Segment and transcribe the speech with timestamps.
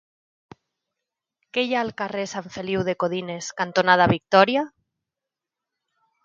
[1.57, 4.65] Què hi ha al carrer Sant Feliu de Codines cantonada Victòria?